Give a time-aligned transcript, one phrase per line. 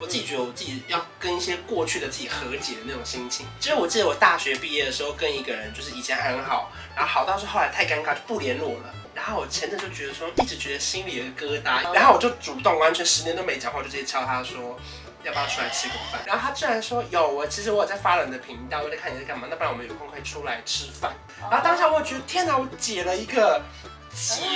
[0.00, 3.44] 我自己觉得我自己要跟一些过去的自己和解的那种心情。
[3.58, 8.94] 其实我记得我大学毕业的时候，跟一个人就是以前很好，然后好到是后来太尴尬就不联络了。
[9.12, 14.78] 然后我前阵就觉得说，一直觉得心里有个疙瘩，然后我就主动完全十年都没讲话，就直接敲他说，
[15.24, 16.20] 要不要出来吃个饭？
[16.24, 21.12] 然后他居然说有，我其实我有在发了你的频道，我在看你在干嘛，那不然我们有空可以出来吃饭。
[21.40, 23.60] 然后当下我觉得天哪，我解了一个。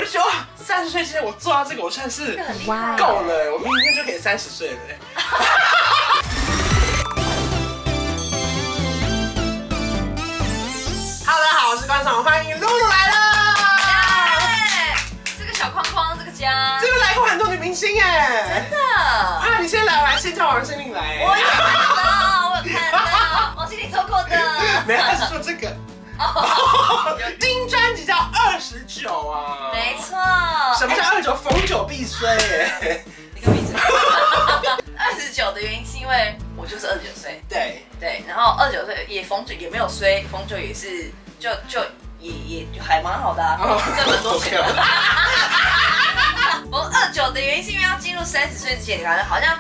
[0.01, 0.27] 我就哇，
[0.57, 2.35] 三十岁之前我做到这个，我算是
[2.99, 4.77] 够了，我明天就可以三十岁了。
[11.25, 13.15] 哈喽，大家好，我是观众，欢迎露露来了。
[15.39, 18.77] 这个小框框，这个家，这边来过很多女明星哎，真的。
[18.97, 21.21] 啊，你先来，我还先叫王心凌来。
[21.25, 24.31] 我有看到，我有看到， 王心凌做过的。
[24.89, 25.73] 没有，是说这个。
[27.41, 30.17] 新专辑叫二十九啊，没错。
[30.79, 31.35] 什么叫二十九？
[31.35, 33.05] 逢九必衰耶。
[33.35, 33.75] 你个名字。
[34.99, 37.43] 二十九的原因是因为我就是二十九岁。
[37.49, 41.81] 对对，然后二十九岁也逢九也没有衰，逢九也是就就
[42.21, 43.43] 也也就还蛮好的，
[43.97, 44.63] 挣蛮多钱。
[46.71, 49.59] 逢二九的原因是因为要进入三十岁之前，你看好像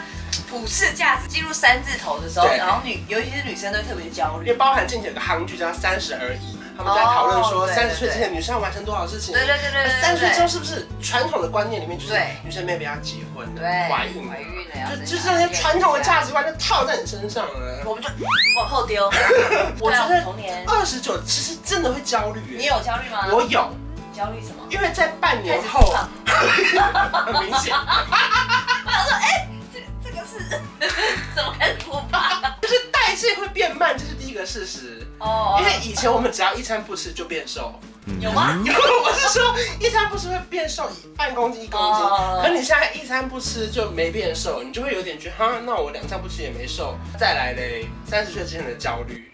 [0.52, 6.56] 普世价值进入三字头的时候，然后女尤其是女生都会特别焦虑，因为包含近期有个韩剧叫《三十而已》。
[6.76, 9.32] 他们在讨论说，三十岁之前女生要完成多少事情？
[9.34, 10.00] 对对对对。
[10.00, 13.46] 三十岁之后是不是传统的观念里面就是女生妹妹要结婚、
[13.90, 17.82] 怀孕、怀孕的，就就是那些传统的价值观就套在你身上了。
[17.84, 18.08] 我们就
[18.58, 19.10] 往后丢。
[19.80, 22.40] 我觉得童年二十九其实真的会焦虑。
[22.56, 23.26] 你有焦虑吗？
[23.32, 23.70] 我有。
[24.14, 24.62] 焦虑什么？
[24.70, 25.94] 因为在半年后，
[26.26, 27.74] 很明显。
[28.84, 29.48] 我想说，哎，
[30.32, 30.60] 是
[31.34, 32.56] 怎么开始哭吧？
[32.62, 35.06] 就是代谢会变慢，这是第一个事实。
[35.18, 37.78] 哦，因为以前我们只要一餐不吃就变瘦，
[38.20, 38.56] 有吗？
[38.64, 42.02] 有，我是说一餐不吃会变瘦半公斤一公斤，
[42.42, 46.96] 可你现在一餐不吃就没变瘦，你就会有点觉得哈，那我两餐不吃也没瘦。
[47.18, 49.31] 再来嘞，三十岁之前的焦虑。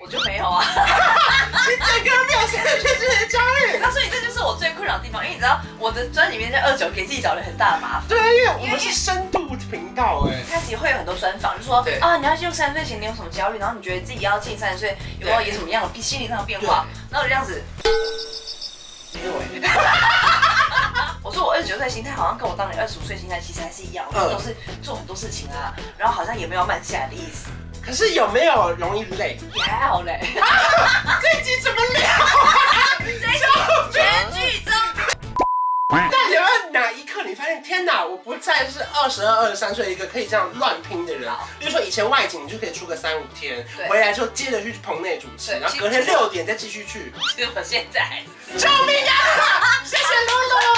[0.00, 8.08] 我就没有啊， 你整个没有三十岁之前的焦虑，那所以这就是我最困扰的地方，因为你知道我的专辑里面在二九给自己找了很大的麻烦。
[8.08, 17.62] 对，因为我们是深度频道哎，开始会有很多专访，就说啊，你要进入三十岁前你有什么焦虑，然后你觉得自己要进三十岁有没有也什么样的心理上的变化，然后我就这样子，
[21.22, 27.50] 我说我二十九岁心态好像跟我当年二十五岁心态其实还是一样，都是做很多事情啊，然后好像也没有慢下来的意思。
[27.88, 29.38] 可是有没有容易累？
[29.54, 30.20] 也还好累。
[31.22, 32.98] 这一集怎么聊啊？
[33.00, 33.22] 这一集
[33.90, 34.74] 全剧终。
[35.88, 41.32] 但有没有哪一刻你发现，天哪，我不再是二十二、二十三岁一个可以这样乱拼的人？
[41.58, 47.10] 比如说以前外景你就可以出个三五天，回来之后接着去棚内主持，然后隔天六点再继续去。
[47.34, 48.22] 其实我现在
[48.58, 49.82] 救命啊！
[49.82, 50.32] 谢谢露
[50.74, 50.77] 露。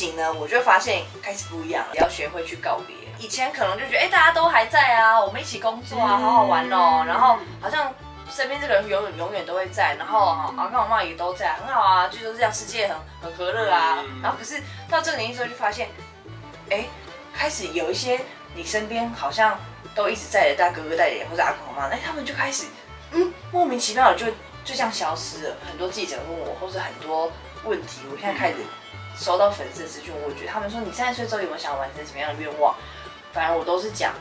[0.00, 2.96] 情呢，我就发现开始不一样了，要学会去告别。
[3.18, 7.92] 以前可能就觉得，哎，大家都还在啊，我们一起工作啊，好好玩哦，然后好像。
[8.32, 14.04] 身边这个人永远永远都会在，然后啊，跟我妈也都在，很好啊，就是这样，世界很很和乐啊。
[14.22, 15.88] 然后可是到这个年纪之后，就发现，
[16.70, 16.84] 哎，
[17.34, 18.20] 开始有一些
[18.54, 19.58] 你身边好像
[19.96, 22.66] 都一直在的大哥哥、大姐姐或者阿公阿妈，哎，他们就开始，
[23.10, 24.26] 嗯，莫名其妙的就
[24.64, 25.56] 就这样消失了。
[25.68, 27.32] 很多记者问我，或者很多
[27.64, 28.58] 问题，我现在开始
[29.18, 32.74] 收到粉丝的私讯，我觉得他们说你三十岁之后有没有想要完成什么样的愿望？
[33.32, 34.14] 反正我都是讲。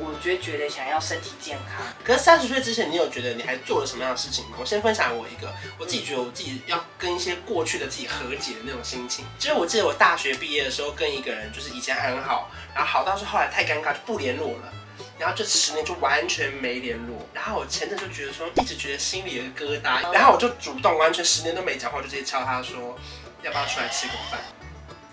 [0.00, 4.52] 我觉得觉得想要身体健康，可是三十岁之前，你有觉得你还做了什么样的事情吗？
[4.60, 9.24] 我先分享我一个，我自己觉得我自己要跟一些过去的自己和解的那种心情。
[9.40, 14.72] 其实我记得我大学毕业的时候，跟一个人就是以前很好，然后好到是后来太尴尬就不联络了，
[15.18, 17.16] 然后这十年就完全没联络。
[17.34, 22.96] 然后我前阵就觉得说，一直觉得心里有个疙瘩，然后我就主动完全十年都没讲话，就直接敲他说，
[23.48, 24.38] 要不要出来吃个饭？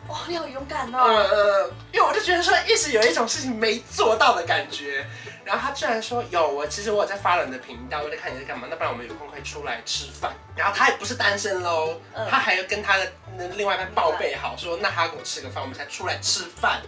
[0.07, 0.99] 哇，你好勇敢哦！
[0.99, 5.05] 呃，因为我就觉得说，一直有一种事情没做到的感觉。
[5.45, 8.67] 然后他居然说有，我其实我有在发了你的频道，我在看你在干嘛。
[8.69, 10.33] 那不然我们有空可以出来吃饭。
[10.55, 13.07] 然后他也不是单身喽，他还要跟他的
[13.55, 16.81] 另外一半报备好，说那他跟我吃个饭，我们才出来吃饭。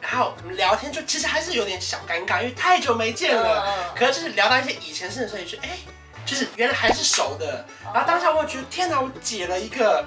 [0.00, 3.92] 然后我们聊天就其实还是有点小尴尬，因为太久没见了。
[3.94, 5.78] 可是就是聊到一些以前事的时候，就哎，
[6.24, 7.64] 就是原来还是熟的。
[7.92, 10.04] 然后当下我觉得天哪，我解了一个。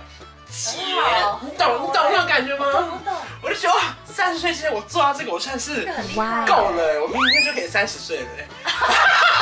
[0.49, 0.79] 姐，
[1.41, 2.65] 你懂你懂那种感觉吗？
[3.41, 5.81] 我就觉得哇，三十岁之前我做到这个，我算是
[6.47, 8.25] 够了，我明天就可以三十岁了。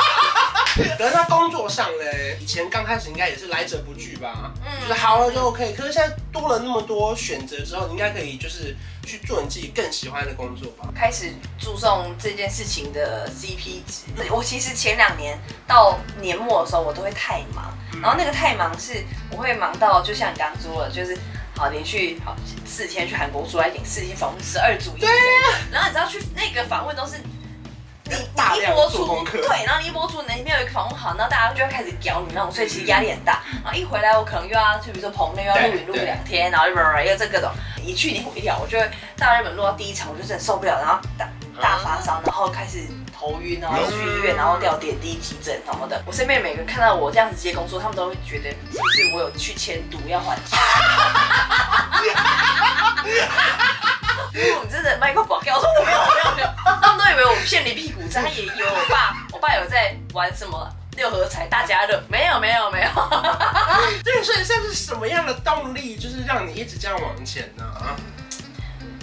[0.98, 5.74] 可是他工作上嘞，以前刚开始应该也是来者不拒吧，嗯就是好了就 OK。
[5.76, 8.74] 可是现在多了那么多选择之后，你应该可以就是
[9.04, 10.88] 去做你自己更喜欢的工作吧。
[10.94, 14.30] 开始注重这件事情的 CP 值。
[14.30, 17.72] 我其实前两年到年末的时候，我都会太忙。
[18.00, 21.16] 然后那个太忙是，我会忙到就像你刚刚说的，就是
[21.54, 22.34] 好连续好
[22.64, 27.16] 四天去韩国出来领四天访问十二组医生，对啊，然后你知道去那个访问都是。
[28.12, 28.16] 一
[28.72, 33.40] 播出做功课对，然后你一播出，你没有一个访问好，然后大家就会开始屌你那种，所以其实压力很大。
[33.64, 36.74] 然后一回来，我可能又要去，比如说棚内又要录影录两天，然后又
[37.10, 37.50] 又这各种，
[37.82, 41.28] 一去你回掉，我就会大日本录到第一场，我就真的受不了，然后大
[41.60, 42.86] 大发烧，然后开始
[43.16, 46.02] 头晕，然后去医院，然后吊点滴急诊什么的。
[46.06, 50.58] 我身边每个人看到我这样子接工作，他们都会觉得是不是我有去签毒要还钱？
[54.34, 56.48] 因为我们真的卖过保镖，我说我没有没有没有，
[56.80, 58.22] 他们都以为我骗你屁股债。
[58.22, 62.88] 他也有我爸，我爸有在玩什么六合彩、大家乐，没有没有没有。
[64.02, 67.64] 对， 所以像是什么样的动力，就是让你一直这样往前呢？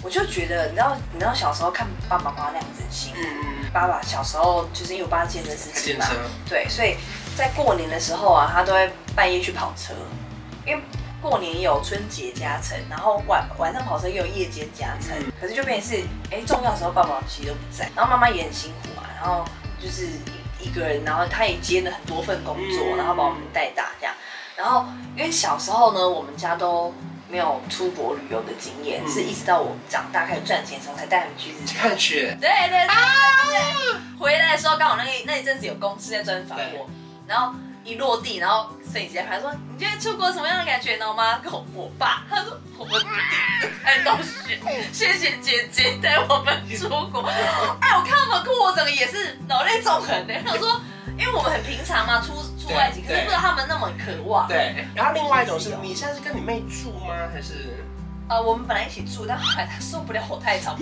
[0.02, 6.06] 我就觉得，你知道，你知道小时候看爸爸妈妈那样子辛苦，嗯，爸爸小时候就是因为我爸健身司机嘛
[6.48, 6.96] 对，所以
[7.36, 9.94] 在过年的时候啊，他都会半夜去跑车，
[10.66, 10.82] 因为。
[11.20, 19.44] 过年有春节加成，然后晚晚上跑车又有夜间加成，嗯、可是就变成是，哎，重要的时候爸爸其实都不在，然后妈妈也很辛苦嘛，然后
[19.78, 20.08] 就是
[20.60, 24.14] 一个人，然后他也接了很多份工作，嗯、然后把我们带大这样，
[24.56, 24.86] 然后
[25.16, 26.92] 因为小时候呢，我们家都
[27.28, 32.36] 没有出国旅游的经验，嗯、是一直到我长大开始赚钱的时候才带他们去看雪。
[32.40, 32.96] 对对对，啊、
[34.18, 36.86] 回来的时候刚好那那一阵子有公司在专访我，对
[37.30, 37.54] 然后。
[37.82, 41.14] 一落地，然后摄影师还说：“你今天出国什么样的感觉呢？
[41.14, 44.60] 吗？”跟我，我爸他说：“我们第一次看到雪，
[44.92, 47.22] 谢谢姐姐带我们出国。”
[47.80, 50.34] 哎，我看他们哭，我整个也是老泪纵横的。
[50.52, 50.78] 我说
[51.18, 54.84] ：“因为我们很平常嘛，出出外景，可是不知道他们那么渴望。”对。
[54.94, 57.14] 然后另外一种是你现在是跟你妹住吗？
[57.32, 57.82] 还是？
[58.28, 60.76] 呃，我们本来一起住，但后来他受不了我太吵！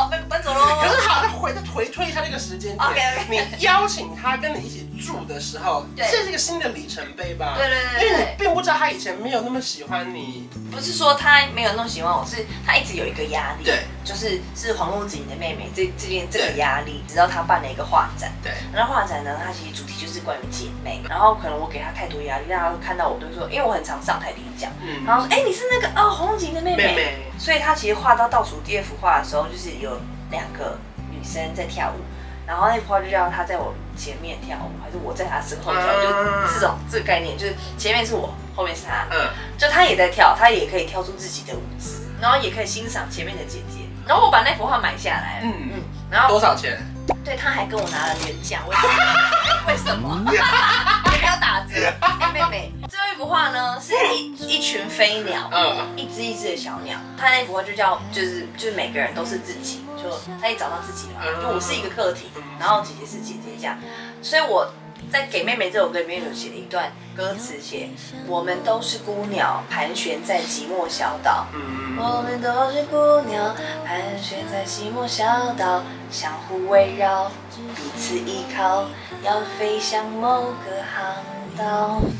[0.00, 0.29] 哦，搬搬走喽。
[0.54, 2.88] 可是好，再回再回推一下那个时间点。
[2.88, 3.00] OK。
[3.28, 7.54] 你邀请他跟你一起住的时候，这是一个新的里程碑吧？
[7.56, 8.08] 对对对。
[8.08, 10.48] 因为你并不知道他以前没有那么喜欢你。
[10.70, 13.64] 不是说他没有那么喜欢我，是他一直有一个压力。
[13.64, 13.80] 对。
[14.02, 18.32] 就是是黄璐子莹的妹妹，这这边这个压力，直到他办了一个画展。
[18.42, 18.52] 对。
[18.72, 21.00] 那画展呢，它其实主题就是关于姐妹。
[21.08, 24.72] 然后可能我给他太多压力，让他看到我都说，因为我很常上台领奖。
[24.80, 25.04] 嗯。
[25.04, 26.86] 然后说，哎，你是那个哦，黄璐子莹的妹妹。
[26.86, 27.18] 妹妹。
[27.38, 29.98] 所以他其实画到倒数第二幅画的时候，就是有
[30.30, 30.78] 两个
[31.10, 32.00] 女生在跳舞。
[32.46, 39.06] 然后那幅画就叫她在我前面跳舞，还是我在她身后跳舞，就这种这个概念，就是前面是我，后面是她。
[39.10, 39.28] 嗯。
[39.56, 43.80] 就她也在跳，她也可以跳出自己的舞姿，然后也可以欣赏前面的姐姐。
[44.06, 46.76] 然后我把那幅画买下来，嗯嗯，然后多少钱？
[47.24, 48.88] 对，他还跟我拿了原价， 为什么？
[49.68, 50.32] 为什么？
[51.12, 51.92] 也不要打折。
[52.18, 56.98] 哎，妹妹，最后一幅画呢，是一一群飞鸟，嗯，一只一只的小鸟。
[57.16, 60.10] 他那幅画就叫，就是就是每个人都是自己，就
[60.40, 63.78] 他也找到自己了，就我是一个客体，然后姐姐是姐姐这样，
[64.22, 64.70] 所以我。
[65.10, 67.88] 在《给妹妹》这首歌里面有写了一段歌词，写
[68.28, 71.46] 我们都是孤鸟，盘旋在寂寞小岛。
[71.54, 75.82] 嗯、我们都是孤鸟，盘旋在寂寞小岛，
[76.12, 77.32] 相互围绕，
[77.74, 78.86] 彼此依靠，
[79.24, 81.16] 要飞向某个航。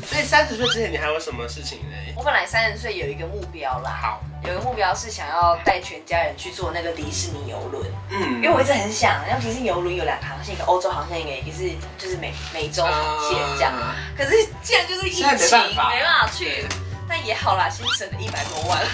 [0.03, 1.95] 所以三十岁之前你还有什么事情呢？
[2.17, 12.91] 我本来三十岁有一个目标啦，好，有一个目标是想要带全家人去坐那个迪士尼游轮，嗯，因为我一直很想，像迪士尼游轮有两个航线，一个欧洲航线，一个也是就是美美洲航
[13.29, 14.31] 线这样，嗯、可是
[14.63, 15.93] 既然就是疫情，没办法，
[16.33, 16.65] 去，
[17.07, 18.81] 但也好啦，先省了一百多万。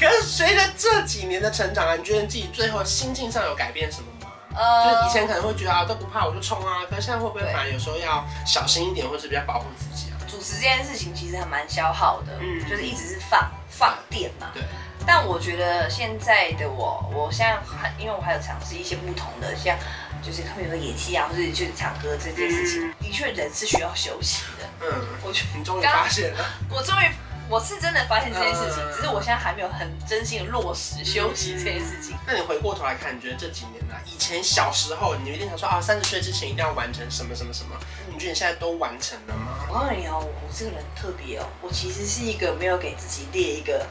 [0.00, 4.28] 可是随着这几年的成长啊，你觉得你自己最后心境上有改变什么吗？
[4.56, 10.09] 呃，就是以前可能会觉得啊都不怕我就冲啊，可是现在会不会反而有时候要小心一点，或是比较保护自己？
[10.09, 10.09] 啊？
[10.30, 14.50] 主持这件事情其实还蛮消耗的，嗯，就是一直是放放电嘛。
[14.54, 14.62] 对。
[15.06, 19.76] 但我觉得现在的我，我现在还因为我还有尝试一些不同的，像
[20.22, 24.68] 就是他们有个演戏啊，或者就是唱歌这件事情，的确人是需要休息的。
[24.80, 27.04] 嗯，我觉得你终于发现了， 我终于。
[27.50, 32.16] 我是真的发现这件事情，只是我现在还没有很真心的落实休息这件事情。
[32.24, 37.74] 那你回过头来看，你觉得这几年来，以前小时候你一定想说啊，三十岁之前一定要完成什么什么什么，
[38.06, 39.49] 你觉得你现在都完成了吗？
[39.70, 43.86] 我告诉你哦，我这个人特别哦，我其实是一个没有给自己列一个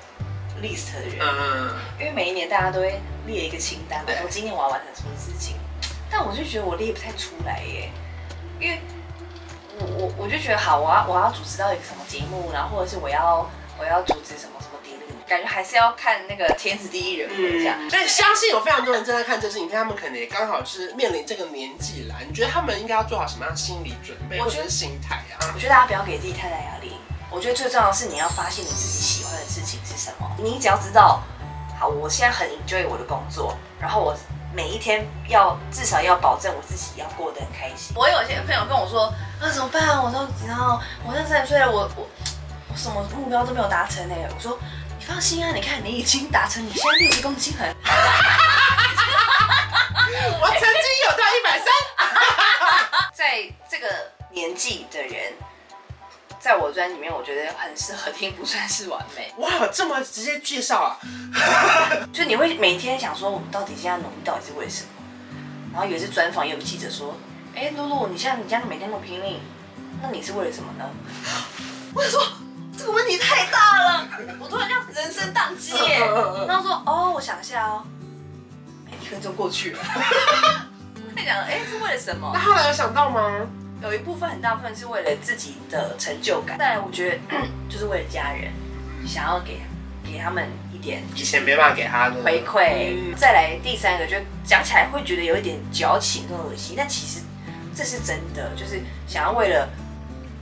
[0.62, 1.20] list 的人。
[1.22, 1.74] 嗯。
[1.98, 5.56] 因为每一年大家都会列一个清单我，说今年我要完成什么事情，
[6.12, 7.90] 但我就觉得我列不太出来耶，
[8.60, 8.80] 因为。
[9.82, 14.60] 我我我就觉得好，我要我要主持到一个什么节目，然后或者是我要我要组织什么
[15.30, 17.78] 感觉还是要看那个天时地利人和这样。
[17.80, 22.16] 嗯、所以相信有非常多人正在看这视频，他们可能也刚好是面临这个年纪啦。
[22.28, 25.54] 你觉得他们应该要做好什么样的心理准备或者是心态啊？
[25.54, 26.92] 我觉得大家不要给自己太大压力。
[27.32, 30.28] 我觉得最重要的是你要发现你自己喜欢的事情是什么。
[30.40, 31.22] 你只要知道，
[31.80, 34.18] 好，我现在很 enjoy 我的工作，然后我
[34.52, 37.96] 每一天要至少要保证我自己要过得很开心。
[37.96, 40.04] 我有些朋友跟我说，那怎么办？
[40.04, 42.08] 我说，然后我现在三十岁了，我我
[42.72, 44.16] 我什么目标都没有达成呢。
[44.36, 44.79] 我说你
[45.10, 47.66] 放心啊，你看你已经达成，你现在六十公斤了。
[50.40, 50.70] 我曾经
[51.06, 51.66] 有到一百三，
[53.12, 53.88] 在这个
[54.32, 55.34] 年纪的人。
[56.40, 59.34] 在我专里面，我觉得很适合听，不算是完美。
[59.40, 60.98] 哇，这么直接介绍啊！
[62.14, 64.90] 就你会每天想说，我们到底现在努力到底是为什么？
[65.74, 67.18] 然后有一次专访，也有记者说
[67.54, 69.42] ：“哎、欸，露露，你像你这样每天那么拼命，
[70.02, 70.90] 那你是为了什么呢？”
[71.94, 72.26] 我想说
[72.80, 74.08] 这个问题太大了，
[74.40, 76.00] 我突然这样人生宕机耶。
[76.48, 77.84] 然后说：“哦，我想一下哦。
[78.88, 79.80] 欸”哎，一分钟过去了。
[81.14, 82.32] 在讲，哎、欸，是为了什么？
[82.34, 83.46] 那后来有想到吗？
[83.84, 87.18] 有一部分很大部分是为了自己的成就感，再来我觉得
[87.70, 88.50] 就是为了家人，
[89.06, 89.60] 想要给
[90.06, 93.14] 给他们一点以前没办法给他的回馈。
[93.18, 97.20] 再来第三个，就讲起来会觉得有一点矫情跟恶心，但其实
[97.76, 99.68] 这是真的，就是想要为了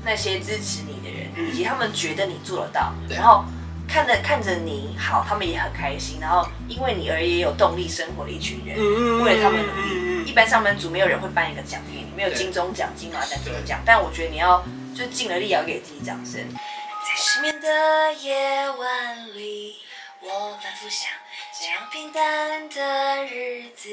[0.05, 0.96] 那些支持你
[1.37, 3.45] 以及他们觉得你做得到，然后
[3.87, 8.77] 看着看着你好，他们也很开心，然后因为你而也有动力生活的一群人，
[9.23, 10.07] 为了他们努力。
[10.27, 12.07] 一般上班族没有人会颁一个奖给你。
[12.15, 14.61] 没有金钟奖、金马奖这个奖，但我觉得你要
[14.93, 16.41] 就尽了力，要给自己掌声。
[16.51, 19.75] 在失眠的夜晚里，
[20.19, 21.11] 我反复想，
[21.59, 23.89] 这样平淡的日子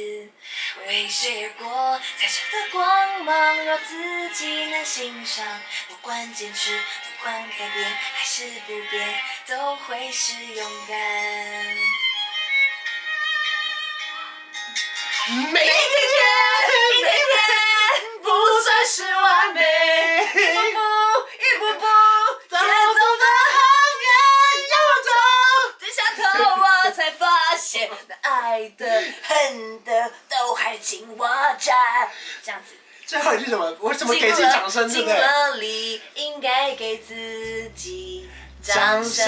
[0.87, 1.99] 为谁而过？
[2.19, 5.47] 彩色的光芒让自己能欣赏。
[5.89, 10.97] 不管坚持，不管改变，还是不变，都会是勇敢。
[15.51, 15.75] 每一天。
[17.03, 18.29] 每一天不
[18.61, 19.63] 算是完美，
[28.43, 28.87] 爱的、
[29.23, 31.27] 恨的都还紧握
[31.59, 31.73] 着。
[32.43, 32.75] 这样子。
[33.07, 33.77] 最后一句什么？
[33.81, 34.91] 我怎么给自己掌声？
[34.91, 35.15] 对不对？
[35.15, 38.31] 尽了力，应该给自己
[38.63, 39.25] 掌声。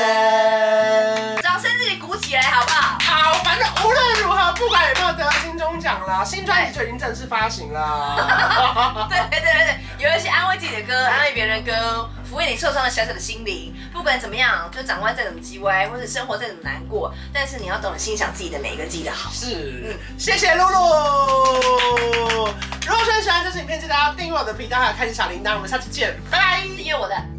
[1.43, 2.99] 掌声，自己鼓起来，好不好？
[2.99, 9.07] 好，反正无论如何，不管有没有得金钟奖啦，新专辑就已经正式发行了。
[9.11, 13.75] 对对对对对，有一些安慰自己的歌，安慰别人的歌，抚慰你受伤的小小的心灵。
[13.93, 19.31] 不管怎么样，就长官再怎么叽歪，或者生活再怎么难过，但是你要懂得欣赏自己的每一个自己的好。
[19.33, 22.49] 是，嗯，谢谢露露。
[22.87, 25.55] 如果说喜欢这支影片，记得要订阅我的频道，还有开启小铃铛。
[25.55, 26.63] 我们下次见，拜拜。
[26.77, 27.36] 订阅我的。